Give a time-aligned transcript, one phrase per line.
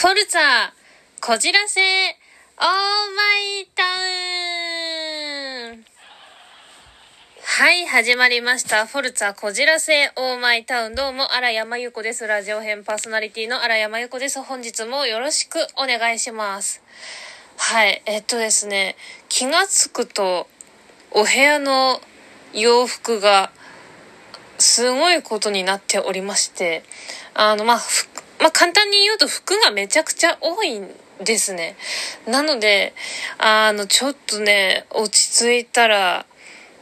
[0.00, 0.40] フォルツァ、
[1.20, 3.82] こじらせ、オーマイタ
[5.72, 5.84] ウン
[7.44, 8.86] はい、始まりました。
[8.86, 10.94] フォルツァ、こじらせ、オーマイタウン。
[10.94, 12.26] どうも、荒山由子です。
[12.26, 14.42] ラジオ編パーソナリティの荒山由子です。
[14.42, 16.82] 本日もよろしくお願いします。
[17.58, 18.96] はい、えっとですね、
[19.28, 20.46] 気がつくと、
[21.10, 22.00] お部屋の
[22.54, 23.52] 洋服が、
[24.56, 26.84] すごいことになっておりまして、
[27.34, 27.78] あの、まあ、
[28.40, 30.88] まあ、簡単に言うと服がめちゃくちゃ多いん
[31.22, 31.76] ですね。
[32.26, 32.94] なので、
[33.38, 36.26] あの、ちょっとね、落ち着いたら、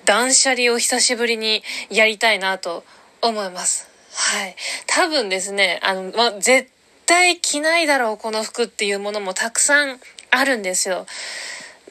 [0.05, 2.85] 断捨離を久しぶりにやりたいなと
[3.21, 3.89] 思います。
[4.15, 4.57] はい。
[4.87, 6.71] 多分ですね、あの、ま絶
[7.05, 10.01] 対着ないだろう、この服っていうものもたくさん
[10.31, 11.07] あるんですよ。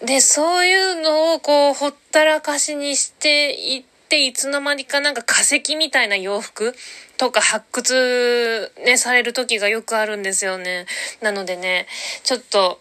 [0.04, 6.76] で、そういうのをこう、ほったらかしにしていって、いつの間にかなんか化石みたいな洋服
[7.18, 10.86] とか発掘ね、される時がよくあるんですよね。
[11.22, 11.88] なのでね、
[12.24, 12.80] ちょっと、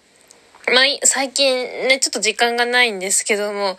[0.69, 3.79] まあ、最近ね、ちょっと時間がないんですけども、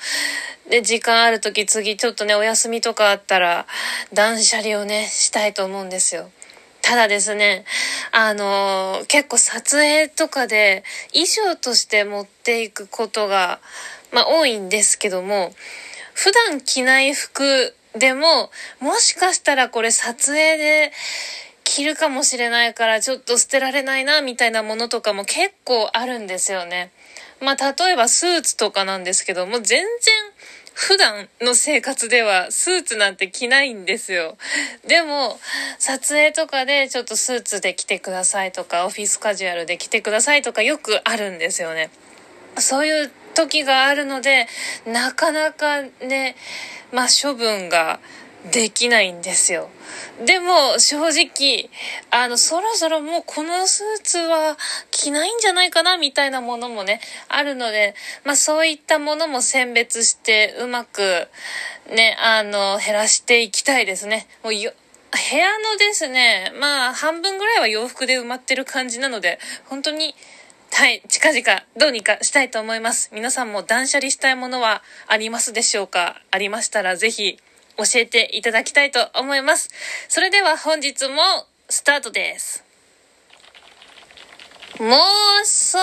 [0.70, 3.68] で、時間ある時次ちょっとね、お休みとかあったら、
[4.14, 6.30] 断捨離をね、したいと思うんですよ。
[6.82, 7.66] ただですね、
[8.12, 13.60] あのー、結構撮影とかで衣装として持っていくことが、
[14.14, 15.54] まあ多いんですけども、
[16.14, 20.92] 普段着ない服でも、もしかしたらこれ撮影で
[21.64, 26.92] 着るかもしれないからちょっと捨てられないなみたいなものとかも結構あるんですよね。
[27.42, 29.88] まあ例えばスーツとかなんですけども全然
[30.74, 34.38] 普段の生活ではスーツなんて着ないんですよ。
[34.88, 35.40] でも、
[35.80, 41.90] 撮影とかでちょっとスーツで着てくださいとか、オフィスカジュアルで着てくださいとかよくあるんですよね。
[42.60, 44.48] そういう時があるので、
[44.86, 46.36] なかなかね、
[46.92, 48.00] まあ処分が
[48.52, 49.70] できないんですよ。
[50.26, 51.70] でも正直、
[52.12, 54.58] あの、そろそろもうこのスーツは
[54.92, 57.94] 着ないんじゃないかなみたいなものもね、あるので、
[58.24, 61.28] まあそういったものも選別してうまく
[61.90, 64.28] ね、あの、減らしていきたいですね。
[64.44, 64.72] もうよ
[65.12, 70.16] 部屋のですね、まあ半分ぐらいは洋服で埋まってる感じなので、本当に
[70.78, 73.10] はい、近々どうにかしたいと思います。
[73.12, 76.22] 皆さんも断捨離したいものはありますでしょうか？
[76.30, 77.40] ありましたらぜひ
[77.78, 79.72] 教えていただきたいと思います。
[80.08, 81.16] それでは本日も
[81.68, 82.67] スタートです。
[84.80, 85.80] 妄想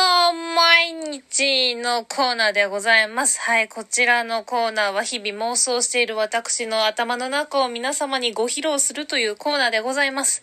[0.55, 3.41] 毎日のコーナーでございます。
[3.41, 10.43] はい、こちらのコーナーは日々妄想している私の頭の中を皆様にご披露するというコーナーでございます。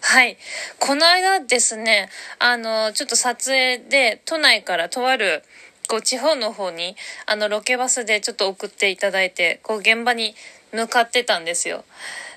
[0.00, 0.36] はい、
[0.80, 2.08] この間ですね、
[2.40, 5.44] あの、ちょっと撮影で都内からとある
[5.86, 6.96] こう地方の方に
[7.26, 10.34] あのロケバスでちょっと送っていただいてこう現場に
[10.72, 11.84] 向かってたんですよ。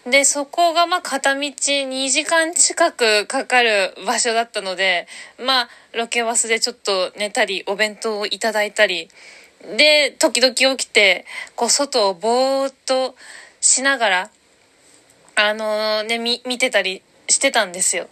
[0.06, 5.08] で、そこがまあ片道2時間近くかかる場所だったので、
[5.40, 9.09] まあロケバスでちょっと寝たり、お弁当をいただいたり、
[9.78, 11.25] で、時々起きて、
[11.56, 13.16] こう外をぼーっと
[13.59, 14.30] しながら、
[15.35, 18.08] あのー、ね、見、見てたりしてたんですよ。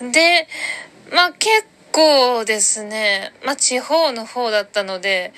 [0.00, 0.48] で、
[1.12, 5.32] まあ結構ですね、まあ地方の方だったので、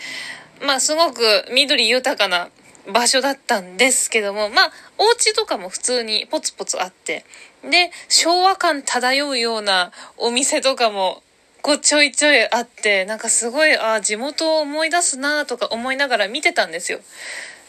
[0.62, 1.20] まあすごく
[1.52, 2.48] 緑豊かな
[2.92, 7.24] 場所だったんですけども、まあ、お家とかも普通にポツポツあって、
[7.62, 11.22] で、昭和感漂うようなお店とかも、
[11.62, 17.00] こうちょいちょいあって、なんかすごい、ああ地元を思い出すなとか思いながら見てたんですよ。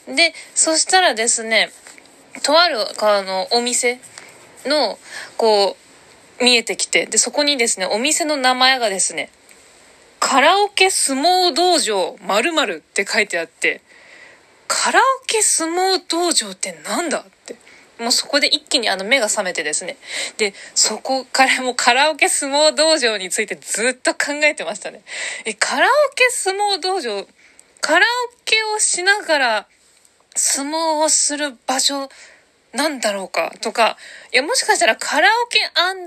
[0.08, 1.72] で、そしたらですね、
[2.44, 4.00] とある、あの、お店
[4.66, 4.98] の、
[5.38, 5.76] こ
[6.40, 9.30] う、見えてきて、で、そこにですね、お店の名前がですね、
[10.20, 13.82] カラオケ相撲道場〇〇って書いてあって、
[14.74, 17.58] カラオケ相撲道場ってなんだって。
[18.00, 19.98] もうそこで一気にあの目が覚めてですね。
[20.38, 25.02] で、そこからもうカラオケ相撲道場についてずっと考えてましたね。
[25.44, 27.28] え、カラオケ相撲道場、
[27.82, 29.68] カラオケをしながら
[30.36, 32.10] 相撲をする場所
[32.72, 33.98] なんだろうかとか、
[34.32, 35.60] いや、もしかしたらカラオケ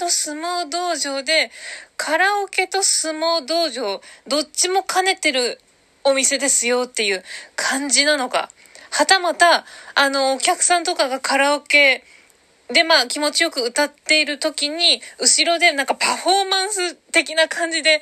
[0.08, 1.50] 相撲道場で、
[1.98, 5.60] カラオケと相撲道場、どっちも兼ねてる
[6.04, 7.24] お店ですよっていう
[7.56, 8.50] 感じなのか。
[8.90, 9.64] はたまた、
[9.94, 12.04] あの、お客さんとかがカラオケ
[12.68, 18.00] で、まあ気持ちよく歌っている時に、後ろでなんかパフォーマンス的な感じで、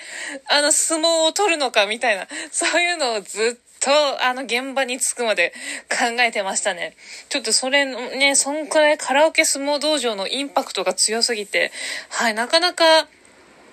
[0.51, 3.91] あの、相撲を取るのかみたいな、そういうのをずっと、
[4.25, 5.53] あの、現場に着くまで
[5.89, 6.95] 考えてましたね。
[7.29, 11.73] ちょっとそれね、そんくらいカラオケ相撲道場のインパクトが強すぎて、
[12.09, 13.09] はい、なかなか、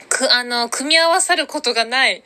[0.10, 2.24] く、あの、組み合わさることがない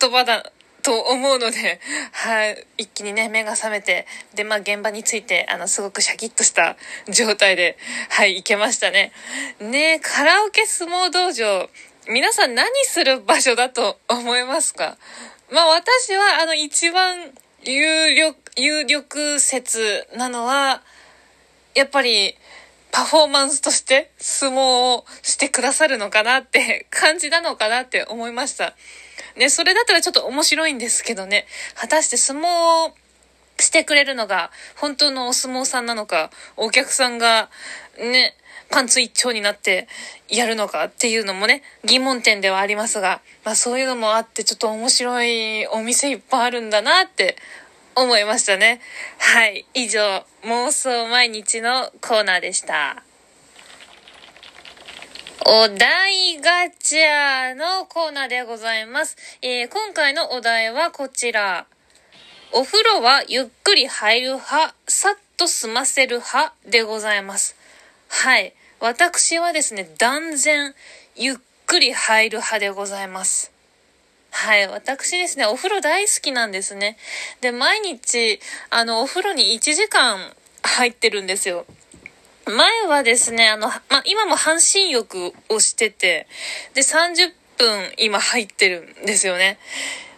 [0.00, 0.52] 言葉だ
[0.82, 1.80] と思うので、
[2.12, 6.76] はい、一気にね、目が覚めて、で、まあ、現場について、あの、すごくシャキッとした
[7.08, 7.78] 状態で、
[8.10, 9.12] はい、行けましたね。
[9.60, 11.70] ねカラオケ相撲道場、
[12.08, 14.98] 皆さん何する場所だと思いますか？
[15.52, 17.30] まあ私はあの一番
[17.62, 20.82] 有力、有力説なのは、
[21.76, 22.34] やっぱり
[22.90, 28.74] パフォーマンスとして相撲をしてくださるのかなって感じなのかなって思いました。
[29.36, 32.94] ね、それだったらちょっと面白いんですけどね、果たして相撲を
[33.58, 37.50] してくれるのが本当のお相撲さんなのか、お客さんが
[37.98, 38.34] ね、
[38.70, 39.86] パンツ一丁になって
[40.28, 47.36] やるのかっていうのもね、疑問点ではありますが、まあそういうのもあってちょっと面白いお店いっぱいあるんだなって
[47.94, 48.80] 思いましたね。
[49.18, 49.66] はい。
[49.74, 53.02] 以上、妄想毎日のコーナーでした。
[55.44, 59.16] お題ガチャのコーナーでございます。
[59.42, 61.66] えー、今回のお題はこちら。
[62.52, 67.56] お風呂はゆっくり入る派、さっと済ませる派でございます。
[68.08, 68.52] はい。
[68.78, 70.74] 私はですね、断然
[71.16, 71.36] ゆっ
[71.66, 73.50] くり入る派でございます。
[74.30, 74.68] はい。
[74.68, 76.96] 私ですね、お風呂大好きなんですね。
[77.40, 78.38] で、毎日、
[78.70, 80.20] あの、お風呂に1時間
[80.62, 81.66] 入ってるんですよ。
[82.46, 86.26] 前はですね、あの、ま今も半身浴をしてて、
[86.74, 89.58] で、30分今入ってるんですよね。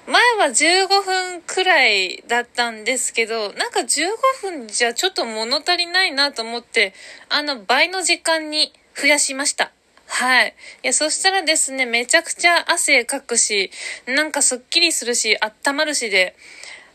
[0.06, 4.08] 前は15分くらいだったんですけど、なんか15
[4.42, 6.94] 分じゃちょっと物足りないなと思って、
[7.28, 9.72] あの倍の時間に増やしました。
[10.06, 10.54] はい。
[10.82, 13.70] いや、そしたらですね、めちゃくちゃ汗かくし、
[14.06, 16.36] なんかすっきりするし、温まるしで、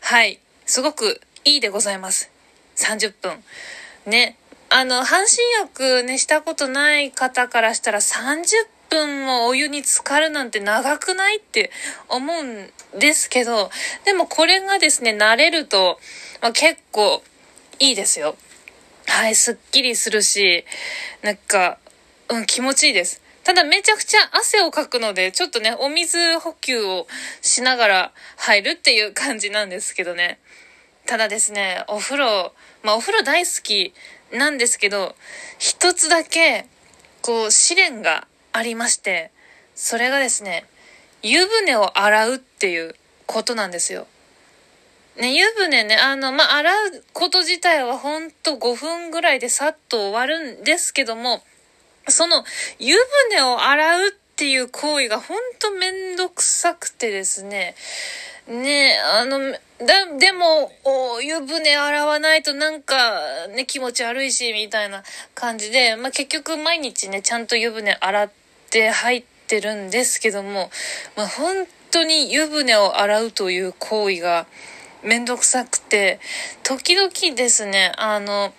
[0.00, 0.38] はい。
[0.66, 2.30] すごくいいでございます。
[2.76, 3.42] 30分。
[4.06, 4.36] ね。
[4.72, 8.52] あの、半身浴ね、したことない方からしたら30
[8.88, 11.72] 分もお湯に浸かるなんて長くないって
[12.08, 13.68] 思うんですけど、
[14.04, 15.98] でもこれがですね、慣れると、
[16.40, 17.20] まあ、結構
[17.80, 18.36] いいですよ。
[19.06, 20.64] はい、すっきりするし、
[21.22, 21.78] なんか、
[22.28, 23.20] うん、気持ちいいです。
[23.42, 27.08] ただめちゃくちゃ汗をかくので、ちょっとね、お水補給を
[27.42, 30.38] しながら入るっていう感じなんですけどね。
[31.06, 32.52] ただですね、お風呂、
[32.84, 33.92] まあお風呂大好き
[34.32, 35.14] なんですけど、
[35.58, 36.66] 一つだけ、
[37.22, 39.30] こう、試練がありまして、
[39.74, 40.66] それがですね、
[41.22, 42.94] 湯船を洗うっていう
[43.26, 44.06] ことなんですよ。
[45.16, 51.42] ね、湯船ね、あの、まあ、洗うこと自体はほんと5分ぐらいでさっと終わるんですけども、
[52.08, 52.44] その
[52.78, 52.96] 湯
[53.28, 57.74] 船を洗うっていう行為がほんとめんどくさくてですね、
[58.50, 59.58] ねあの、だ、
[60.18, 65.02] でも、お湯船洗わないとなんかね、気持ち悪いし、みたいな
[65.34, 68.30] 感じで、まあ、結局毎日ね、ちゃんと湯船洗っ
[68.70, 70.70] て入ってるんですけども、
[71.16, 74.46] まあ、本当に湯船を洗うという行為が
[75.02, 76.20] めんどくさくて、
[76.62, 78.52] 時々ですね、あの、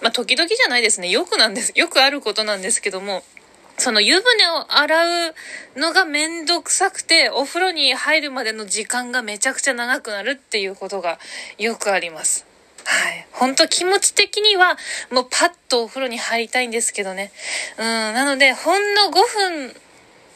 [0.00, 3.22] まあ、時々じゃないですね、よくなんです、よくあることなんですけども、
[3.78, 5.34] その湯船を洗う
[5.76, 11.18] のがめんどくさくて、お風呂に入るまでの時間がめちゃくちゃ長くなるっていうことが
[11.58, 12.44] よくあります。
[12.84, 13.26] はい。
[13.32, 14.76] 本当気持ち的には、
[15.10, 17.30] もうパッとお風呂に入りたいんですけどね。
[17.78, 19.76] うん、なので、ほんの5分、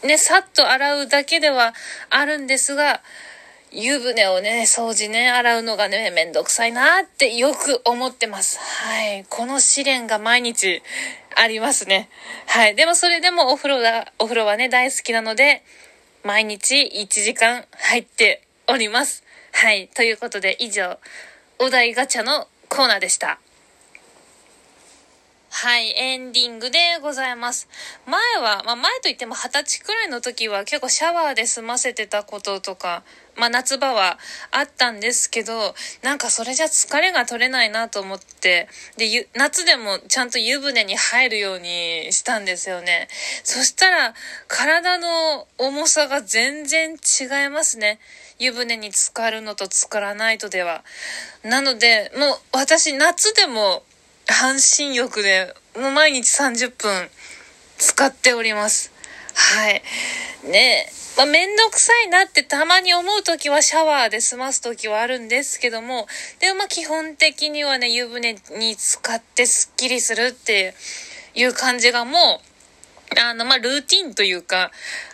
[0.05, 1.75] ね、さっと洗うだけでは
[2.11, 3.03] あるんですが、
[3.75, 8.59] 湯船をね、掃除ね、洗うのがね、めんどくさいなってよく思ってます。
[8.59, 9.25] はい。
[9.31, 10.83] この試練が毎日
[11.35, 12.11] ありますね。
[12.47, 12.75] はい。
[12.75, 15.63] でもそれでもお風呂が、お風呂はね、大好きなので、
[16.23, 19.25] 毎日1時間入っております。
[19.53, 19.89] はい。
[19.89, 20.99] ということで以上、
[21.59, 23.39] お題ガチャのコーナーでした。
[25.55, 27.69] はい、エンディングでございます。
[28.07, 33.05] 前は、まあ前といっても二十歳くらいの時は結構シャワーで済ませてたこととか、
[33.37, 34.19] まあ夏場は
[34.51, 38.67] あったんですけど、なんかそれじゃ疲れが取れないなと思って、
[38.97, 43.09] で、夏でもちゃんと湯船に入るようにしたんですよね。
[43.45, 44.15] そしたら、
[44.49, 48.01] 体の重さが全然違いますね。
[48.39, 50.83] 湯船に浸かるのと浸からないとでは。
[51.45, 53.85] なので、もう私夏でも
[54.33, 57.09] 半身浴で、もう毎日30分
[57.79, 58.93] 使っております。
[59.35, 59.83] はい。
[60.45, 60.87] ね
[61.17, 66.07] まあ、めんどくさいなってたまに思う時はシャワーで済ます時はあるんですけども、
[66.41, 70.75] でもまあ基本的にはね、湯船に浸かってスッキリするって
[71.35, 72.41] いう感じがも
[73.17, 74.71] う、あの、まあ、ルーティンというか、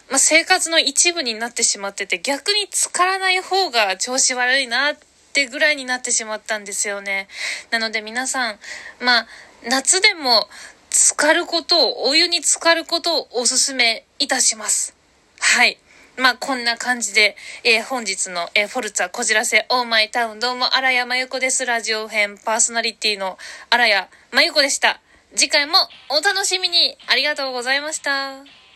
[0.09, 5.08] まあ、生活の一部になってしまってて、逆に浸からない方が調子悪いなっっ
[5.39, 7.29] てぐらいになってしまったんですよね。
[7.71, 8.59] なので皆さん、
[9.01, 9.27] まあ、
[9.69, 10.49] 夏でも
[10.91, 14.97] 浸かることを、お湯に浸かることをお勧めいたします。
[15.39, 15.79] はい。
[16.17, 21.65] まあ、こんな感じで、えー、本日の、えー、フォルツァこじらせオーマイタウンどうも荒谷真由子です。
[21.65, 23.39] ラジオ編パーソナリティの
[23.71, 25.01] 荒谷真由子でした。
[25.37, 25.75] 次回も
[26.11, 28.68] お楽しみにありがとうございました。